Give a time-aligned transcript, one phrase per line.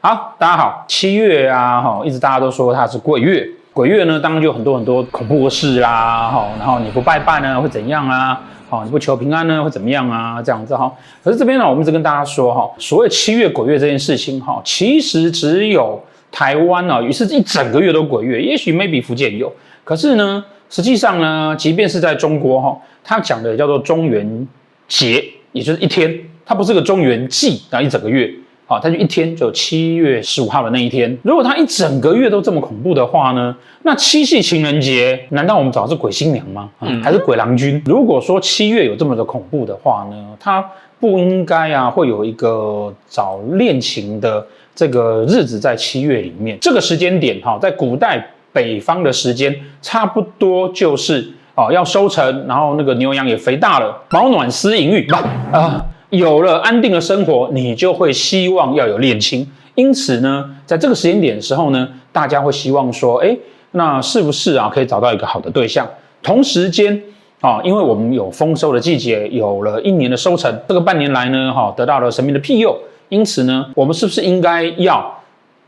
[0.00, 8.40] 好，大家好，七月啊，哈，一直大家都说它是鬼月，鬼月呢，当然就很多很多恐怖的事啦，哈，然后你不拜拜呢会怎样啊？
[8.70, 10.40] 好，你不求平安呢会怎么样啊？
[10.40, 10.94] 这样子哈。
[11.24, 19.52] 可是这边呢，我们一直跟大家说哈，所谓七月鬼月这件事情哈，其实只有台湾啊，于是一整个月都鬼月，也许 maybe 福建有，
[19.82, 24.46] 可是呢，实际上呢，即便是在中国哈，它讲的叫做中元
[24.86, 28.32] 节，也就是一天，它不是个中元祭啊，一整个月。
[28.70, 31.16] 好，它就一天，就七月十五号的那一天。
[31.22, 33.56] 如果它一整个月都这么恐怖的话呢？
[33.82, 36.68] 那七夕情人节，难道我们找的是鬼新娘吗？
[36.82, 37.82] 嗯，还是鬼郎君？
[37.86, 40.62] 如果说七月有这么的恐怖的话呢，它
[41.00, 46.58] 不应该啊，会有一个找恋情的这个日子在七月里面。
[46.60, 55.08] 这个时间点哈，在古代北方的时间，差不多就是哦要收成，然后那个牛羊也肥大了，饱暖思淫欲，
[55.52, 55.82] 啊。
[56.10, 59.46] 有了安定的生活，你就会希望要有恋情。
[59.74, 63.36] 因此呢，在这个时间点的时候呢，大家会希望说，哎，
[63.72, 65.88] 那是不是啊，可以找到一个好的对象？
[66.22, 67.00] 同时间
[67.40, 72.76] 啊，因为我们有丰收的季节，有了一年的收成，这个半年来呢，哈，得到了神明的庇佑。
[73.10, 75.22] 因此呢，我们是不是应该要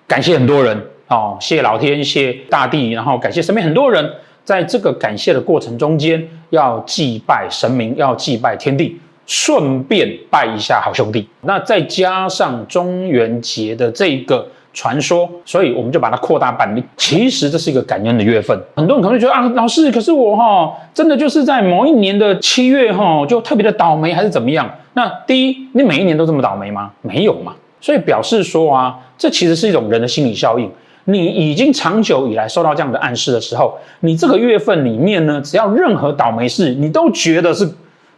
[0.06, 0.76] 感谢很多人？
[1.08, 4.10] 哦，谢老天，谢大地，然后感谢身边很多人，
[4.44, 9.00] 在这个感谢的过程中间，要祭拜神明，要祭拜天地。
[9.30, 16.82] 顺便拜一下好兄弟，那再加上中元节的这个传说，所以我们就把它扩大版。
[16.96, 24.68] 其实这是一个感恩的月份，很多人可能会觉得啊，老师，可是我哈，真的就是在某一年的七月哈，就特别的倒霉，还是怎么样？
[24.94, 26.90] 那第一，你每一年都这么倒霉吗？
[27.00, 27.54] 没有嘛。
[27.80, 30.68] 所以表示说啊，这其实是一种人的心理效应。
[31.04, 37.72] 你已经长久以来受到这样的暗示的时候，你这个月份里面呢，只要任何倒霉事，你都觉得是。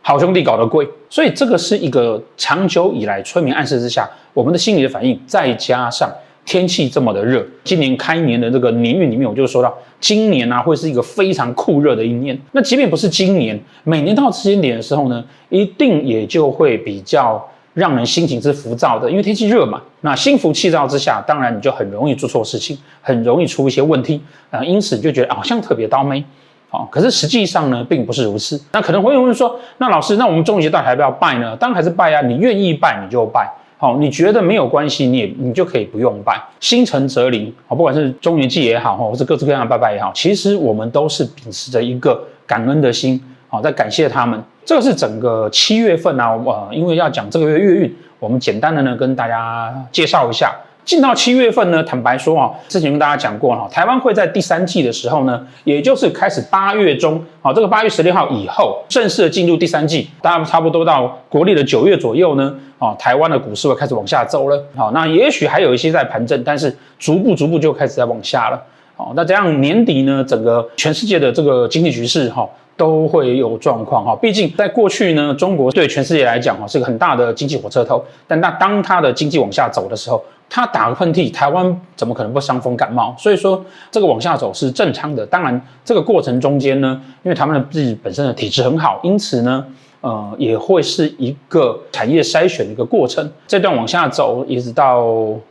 [0.05, 6.13] 好兄弟搞得贵，所以这个是一个长久以来催眠暗示之下，我们的心理的反应，再加上
[6.45, 12.37] 天气这么的热，今年开年的这个年运里面，我就说到，今年啊会是一个非常酷热的一年。
[12.51, 17.41] 那即便不是今年，每年到时间点的时候呢，一定也就会比较
[17.73, 19.81] 让人心情是浮躁的，因为天气热嘛。
[20.01, 24.21] 那心浮气躁之下，当然你就很容易做错事情，很容易出一些问题
[24.51, 26.25] 啊，因此你就觉得好像特别倒霉。
[26.73, 28.59] 好，可是实际上呢，并不是如此。
[28.73, 31.55] 那可能会有人说，那老师，那我们中元节到底要不要拜呢？
[31.55, 33.47] 当然还是拜啊，你愿意拜你就拜。
[33.77, 36.43] 好，你觉得没有关系，你也你就可以不用拜。
[36.61, 37.53] 心诚则灵。
[37.67, 44.43] 好，不管是中元祭也好，或是各式各样的拜拜也好，其实我们都是秉持着一个感恩的心，好，在感谢他们。
[44.65, 50.55] 这个是整个七月份啊，呃，因为要讲这个月月运，我们简单的呢跟大家介绍一下。
[50.85, 68.61] 进到七月份呢，坦白说啊，之前跟大家讲过哈，台湾会在第三季的时候呢，也就是开始八月中，好，这个八月十六号以后正式的进入第三季，大概差不多到国历的九月左右呢，啊，台湾的股市会开始往下走了，好，那也许还有一些在盘整，但是逐步逐步就开始在往下了，
[68.97, 72.49] 好，那这样年底呢，整个全世界的这个经济局势哈。
[72.75, 80.21] 都会有状况哈，毕竟在过去呢，中国对全世界来讲哈是个很大的经济火车头，但那当它的经济往下走的时候，
[80.55, 83.15] 他打个喷嚏，台湾怎么可能不伤风感冒？
[83.17, 85.25] 所以说这个往下走是正常的。
[85.25, 89.65] 当然这个过程中间呢，因为他们的自己本身的体质很好，因此呢，
[90.03, 93.27] 呃，也会是一个产业筛选的一个过程。
[93.47, 95.07] 这段往下走一直到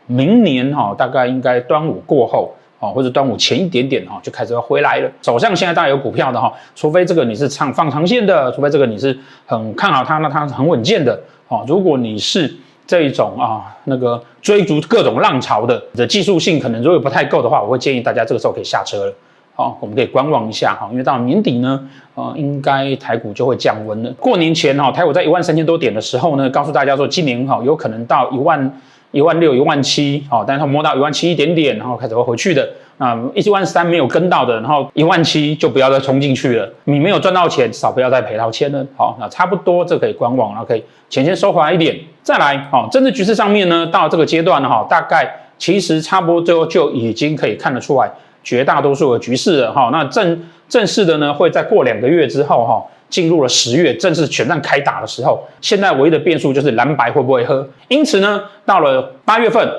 [0.06, 2.53] 明年哈，大概应该端午过后。
[2.78, 5.11] 哦，或者端午前一点点哈，就开始要回来了。
[5.22, 11.19] 手上现在大家有股票的哈，除非这个你是唱放长线的，除非这个你是很看好它，那它是很稳健的。
[11.47, 12.51] 哦，如果你是
[12.87, 19.13] 这一种啊，那个追逐各种浪潮的，的技术性可能如果不太够的话，我会建议大家这个时候可以下车了。
[19.55, 24.11] 好，我们可以观望一下哈，因为到年底呢，呃，应该台股就会降温了。
[24.19, 28.81] 过年前哈，台股在一万三千多点的时候呢，告诉大家说今年哈有可能到一万。
[29.11, 32.67] 一万六、一万七，好，但是它摸到一万七一点点，然后开始会回去的。
[32.97, 36.69] 那，一万三没有跟到的，然后一万七就不要再冲进去了。
[36.83, 38.85] 你没有赚到钱，至少不要再赔到钱了。
[38.95, 42.57] 好，那差不多这可以观望，然后可以钱先收回来一点，再来。
[42.72, 48.11] 好，政治局势上面呢，到这个阶段呢，哈，大概其实差不多最后就已经可以看得出来
[48.43, 49.73] 绝大多数的局势了。
[49.73, 52.85] 哈，那正正式的呢，会在过两个月之后，哈。
[53.11, 57.67] 进入了十月，正式选战开打的时候，现在唯一的变数就是蓝白会不会喝。
[57.90, 59.69] 因此呢，到了八月份、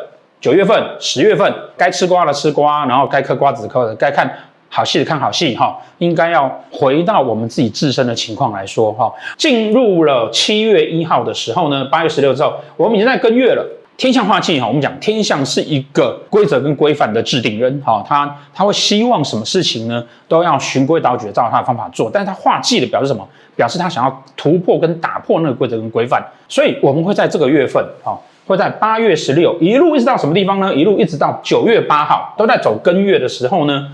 [0.41, 4.33] 九月份、十月份，该吃瓜的吃瓜，然后该嗑瓜子嗑的，该看
[4.69, 9.13] 好戏的看好戏，哈，应该要回到我们自己自身的情况来说，哈。
[9.37, 13.67] 进入了七月一号的时候呢，八月十六之后，我们已经在跟月了。
[13.97, 22.11] 天象化忌哈，我们讲天象是一个规则跟规范的制定人哈，他他会希望什么事情呢，都要循规蹈矩，照他的方法做。
[22.13, 23.27] 但是他化忌的表示什么？
[23.55, 26.25] 表示他想要突破跟打破那个规则跟规范。
[26.49, 30.75] 所以我们会在这个月份哈，会在八月十六一路一直到什么地方呢？
[30.75, 33.89] 一路一直到九月八号，都在走庚月的时候呢，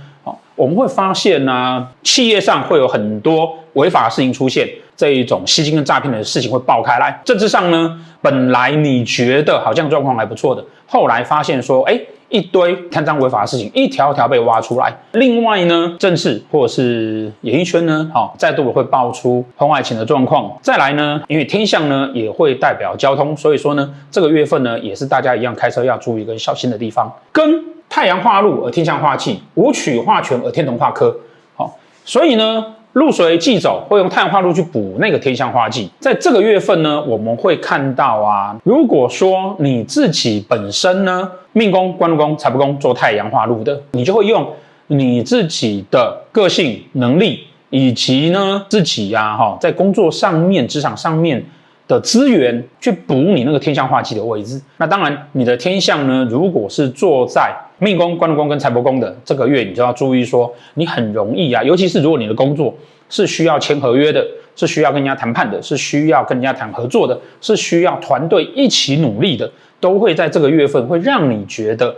[0.58, 7.18] 我们会发现呢、企业上会有很多违法的事情出现，这一种吸金跟诈骗的事情会爆开来。
[7.24, 11.98] 政治上呢，本来你觉得好像状况还不错的，后来发现说，哎。
[12.30, 14.94] 一堆贪赃违法的事情，一条条被挖出来。
[15.12, 20.54] 另外呢，政治或是演艺圈呢，好、再度会爆出婚外情的状况。
[20.60, 27.10] 再来呢，因为天象呢也会代表交通，所以说呢，这个月份呢也是大家一样开车要注意跟小心的地方。
[27.32, 31.16] 跟太阳化禄而天象化气，武曲化权而天同化科。
[31.56, 32.74] 好、所以呢。
[32.94, 35.88] 入水忌走，会用太阳化禄去补那个天象化忌。
[36.00, 44.44] 在这个月份呢，我们会看到啊，如果说你自己本身呢，命宫、官禄宫、财帛宫做太阳化禄的，你就会用
[44.88, 51.44] 你自己的个性、能力，以及呢自己呀、哈，在工作上面、职场上面
[51.86, 54.60] 的资源去补你那个天象化忌的位置。
[54.78, 62.74] 那当然，你的天象呢，如果是坐在命宫、官禄宫跟财帛宫的这个月，你就要注意说，你很容易啊，尤其是如果你的工作
[63.08, 64.26] 是需要签合约的，
[64.56, 69.48] 是需要跟人家谈判的，是需要跟人家谈合作的，是需要团队一起努力的，
[69.78, 71.94] 都会在这个月份会让你觉得，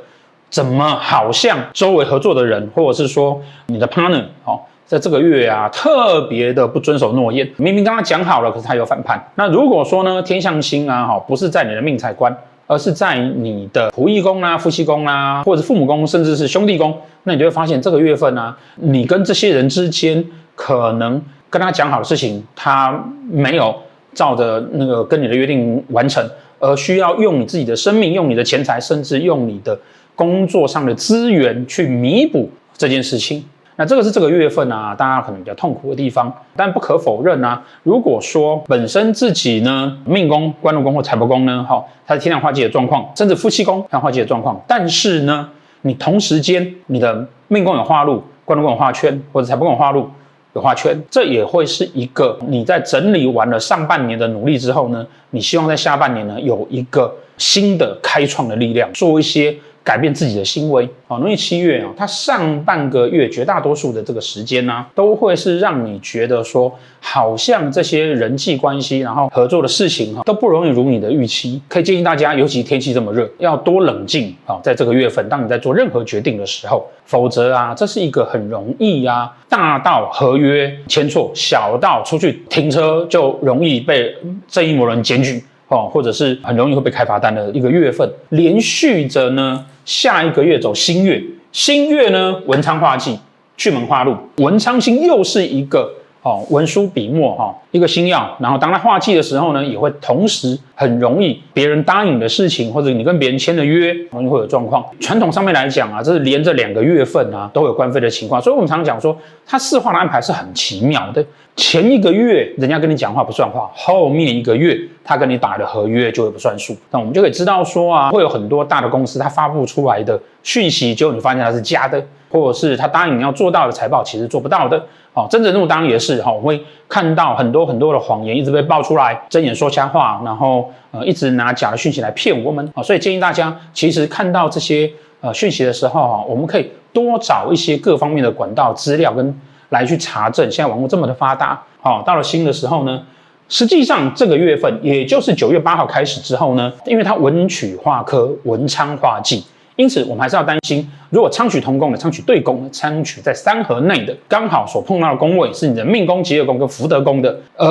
[0.50, 9.18] 怎么好像周围合作的人，或者是说你的 partner，哦，在这个月啊，特别的不遵守诺言，明明刚刚讲好了，可是他有反叛。
[9.36, 12.36] 那如果说呢，天相星啊，哈，不是在你的命财官。
[12.70, 20.25] 而是在你的仆役宫啊、夫妻宫啊，或者父母宫，甚至是兄弟宫，那你就会发现这个月份呢、啊，你跟这些人之间
[20.55, 21.20] 可能
[21.50, 23.75] 跟他讲好的事情，他没有
[24.14, 26.25] 照着那个跟你的约定完成，
[26.61, 29.76] 而需要用你自己的生命、用你的钱财，甚至用你的
[30.14, 33.44] 工作上的资源去弥补这件事情。
[33.80, 36.30] 那这个是这个月份啊，大家可能比较痛苦的地方。
[36.54, 45.48] 但不可否认啊，如果说本身自己呢，命宫、官禄宫或财帛宫呢，哈，它是天梁化忌的状况，甚至夫妻宫天梁化忌的状况，但是呢，
[45.80, 50.10] 你同时间你的命宫有化禄，官禄宫有化圈，或者财帛宫有化禄
[50.52, 59.56] 有化圈，这也会是一个你在整理完了上半年的努力之后呢，你希望在下半年呢有一个新的开创的力量，做一些。
[59.82, 71.60] 改变自己的行为啊，农历七月啊，它上半个月绝大多数的这个时间呢、都会是让你觉得说，好像这些人际关系，然后合作的事情哈，都不容易如你的预期。
[71.68, 84.14] 可以建议大家，尤其天气这么热，要多冷静啊，在这个月份，当你在做任何决定的时候，否则啊，这是一个很容易啊，大到合约签错，小到出去停车就容易被
[84.46, 85.42] 正义魔人检举。
[85.70, 93.19] 哦，或者是很容易会被开罚单的一个月份，连续着呢，下一个月走新月，新月呢文昌化忌，
[93.56, 95.90] 巨门化禄，文昌星又是一个。
[96.22, 104.82] 哦，文书笔墨哈，一个星耀，然后当它化忌的时候呢，也会同时很容易别人答应你的事情，或者你跟别人签的约，容易会有状况。
[104.98, 111.22] 传统上面来讲啊，这是连着两个月份啊都有官非的情况，所以我们常常讲说，他四化的安排是很奇妙的。
[111.54, 114.74] 前一个月人家跟你讲话不算话，后面一个月
[115.04, 116.74] 他跟你打的合约就会不算数。
[116.90, 124.82] 那我们就可以知道说啊，会有很多大的公司他发布出来的讯息，结果你发现它是假的，或者是他答应你要做到的财报，其实做不到的。
[125.12, 134.90] 哦，真正任务当也是哈，我会看到很多很多的谎言一直被爆出来，睁眼说瞎话，然后呃一直拿假的讯息来骗我们啊，所以建议大家其实看到这些
[135.20, 139.35] 呃讯息的时候哈，我们可以多找一些各方面的管道资料跟
[139.71, 140.50] 来去查证。
[140.50, 143.02] 现在网络这么的发达，好，到了新的时候呢，
[143.49, 149.44] 实际上这个月份也就是九月八号开始之后呢，因为它文曲化科，文昌化忌。
[149.80, 157.66] 因此，我们还是要担心，如果昌曲同宫的、昌曲对宫的、昌曲在三合内的，刚好所碰到的宫位是你的命宫、疾厄宫跟福德宫的，而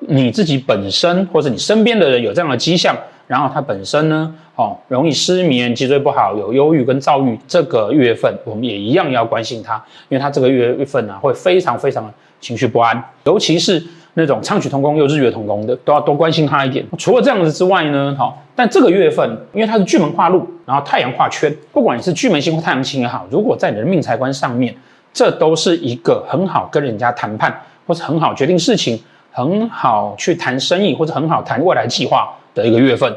[0.00, 2.94] 你自己本身或者你身边的人有这样的迹象，
[3.26, 13.82] 然后他本身呢，哦，容易失眠、脊椎不好、有忧郁跟躁郁，这个月份我们也一样要关心他，因为他这个月月份呢、啊，会非常非常情绪不安，尤其是。
[14.14, 16.84] 那种昌曲同工又日月同工的，都要多关心他一点。
[16.96, 24.74] 除了这样子之外呢，好，但这个月份，因为它是巨门化禄，然后太阳化圈，不管你是巨门星或太阳星也好，如果在你的命财官上面，
[25.12, 27.52] 这都是一个很好跟人家谈判，
[27.86, 29.02] 或是很好决定事情，
[29.32, 33.12] 很好去谈生意，或者很好谈未来计划的一个月份。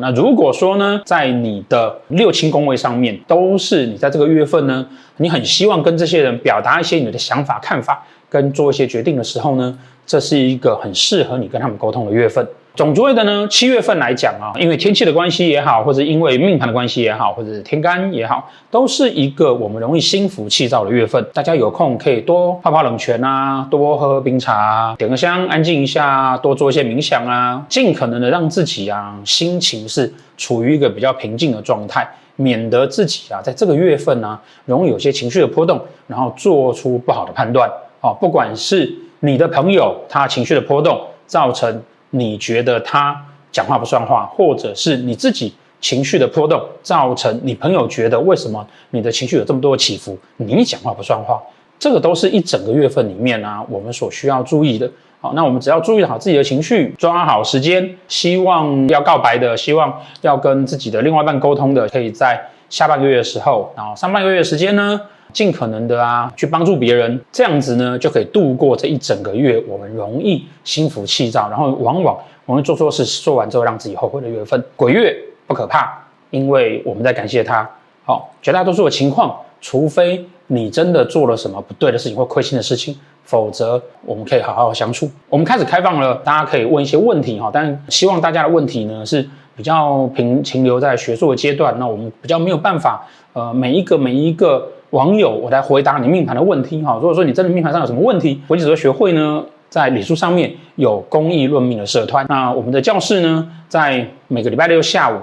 [0.00, 4.86] 那如果说呢，在你的六亲宫位上面，都是你在这个月份呢，
[5.18, 12.46] 你很希望跟这些人表达一些你的想法、看法，跟做一些决定的时候呢，这是一个很适合你跟他们沟通的月份。
[12.74, 21.22] 总之的呢，七月份来讲啊，因为天气的关系也好，或者因为命盘的关系也好，或者是天干也好，都是一个我们容易心浮气躁的月份。
[21.34, 37.70] 大家有空可以多泡泡冷泉啊，多喝喝冰茶，点个香，安静一下，多做一些冥想啊，尽可能的让自己啊心情是处于一个比较平静的状态，免得自己啊在这个月份呢、容易有些情绪的波动，然后做出不好的判断。
[38.00, 51.42] 哦，不管是你的朋友他情绪的波动造成你觉得他讲话不算话，或者是你自己情绪的波动造成你朋友觉得为什么你的情绪有这么多起伏，你讲话不算话，
[51.78, 54.88] 这个都是一整个月份里面啊我们所需要注意的。
[55.20, 65.00] 好，那我们只要注意好自己的情绪，抓好时间，希望要告白的，希望要跟自己的另外一半沟通的，可以在下半个月的时候，然后上半个月的时间呢，
[65.32, 74.62] 尽可能的啊，去帮助别人，这样子呢，就可以度过这一整个月我们容易心浮气躁，然后往往我们做错事，做完之后让自己后悔的月份。
[74.76, 75.90] 鬼月不可怕，
[76.30, 77.68] 因为我们在感谢他。
[78.04, 85.08] 好，绝大多数的情况，除非你真的做了什么不对的事情或亏心的事情，否则我们可以好好相处。
[85.28, 94.68] 我们开始开放了，大家可以问一些问题哈，但希望大家的问题呢是比较停停留在学术的阶段，那我们比较没有办法，呃，每一个每一个。
[94.92, 96.94] 网友，我来回答你命盘的问题哈。
[96.96, 102.26] 如果说你真的命盘上有什么问题，国际紫微学会呢，在礼数上面有公益论命的社团。
[102.28, 105.16] 那我们的教室呢，在每个礼拜六下午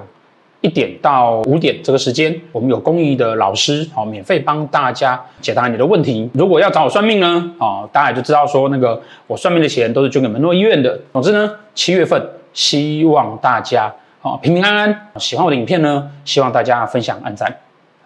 [0.61, 6.27] 一点到五点这个时间，我们有公益的老师，好，免费帮大家解答你的问题。
[6.33, 10.99] 如果要找我算命呢，啊，大家也就知道说那个我算命的钱都是捐给门诺医院的。
[11.13, 12.19] 总之呢，七月份
[12.53, 15.09] 希望大家啊平平安安。
[15.17, 17.55] 喜欢我的影片呢，希望大家分享、按赞、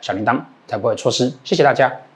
[0.02, 0.38] 小铃铛。
[0.68, 2.04] 才不会错失，谢谢大家。